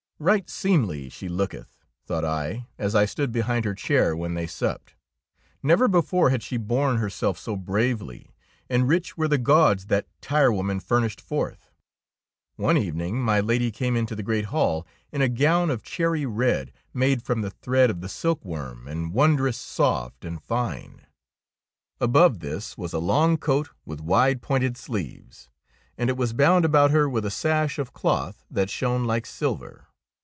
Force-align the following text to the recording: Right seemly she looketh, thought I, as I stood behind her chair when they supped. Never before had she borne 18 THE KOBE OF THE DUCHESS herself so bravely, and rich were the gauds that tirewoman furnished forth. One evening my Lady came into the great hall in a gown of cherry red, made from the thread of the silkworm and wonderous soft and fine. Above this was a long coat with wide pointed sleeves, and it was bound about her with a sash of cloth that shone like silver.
Right 0.23 0.47
seemly 0.51 1.09
she 1.09 1.27
looketh, 1.27 1.79
thought 2.05 2.23
I, 2.23 2.67
as 2.77 2.93
I 2.93 3.05
stood 3.05 3.31
behind 3.31 3.65
her 3.65 3.73
chair 3.73 4.15
when 4.15 4.35
they 4.35 4.45
supped. 4.45 4.93
Never 5.63 5.87
before 5.87 6.29
had 6.29 6.43
she 6.43 6.57
borne 6.57 6.73
18 6.73 6.77
THE 6.77 6.77
KOBE 6.77 6.89
OF 6.89 6.89
THE 6.91 6.93
DUCHESS 6.93 7.11
herself 7.17 7.39
so 7.39 7.55
bravely, 7.55 8.31
and 8.69 8.87
rich 8.87 9.17
were 9.17 9.27
the 9.27 9.39
gauds 9.39 9.87
that 9.87 10.05
tirewoman 10.21 10.79
furnished 10.79 11.19
forth. 11.19 11.71
One 12.55 12.77
evening 12.77 13.19
my 13.19 13.39
Lady 13.39 13.71
came 13.71 13.95
into 13.97 14.15
the 14.15 14.21
great 14.21 14.45
hall 14.53 14.85
in 15.11 15.23
a 15.23 15.27
gown 15.27 15.71
of 15.71 15.81
cherry 15.81 16.27
red, 16.27 16.71
made 16.93 17.23
from 17.23 17.41
the 17.41 17.49
thread 17.49 17.89
of 17.89 18.01
the 18.01 18.07
silkworm 18.07 18.87
and 18.87 19.13
wonderous 19.13 19.57
soft 19.57 20.23
and 20.23 20.39
fine. 20.39 21.01
Above 21.99 22.41
this 22.41 22.77
was 22.77 22.93
a 22.93 22.99
long 22.99 23.37
coat 23.37 23.69
with 23.85 23.99
wide 23.99 24.43
pointed 24.43 24.77
sleeves, 24.77 25.49
and 25.97 26.11
it 26.11 26.15
was 26.15 26.33
bound 26.33 26.63
about 26.63 26.91
her 26.91 27.09
with 27.09 27.25
a 27.25 27.31
sash 27.31 27.79
of 27.79 27.91
cloth 27.91 28.45
that 28.51 28.69
shone 28.69 29.05
like 29.05 29.25
silver. 29.25 29.87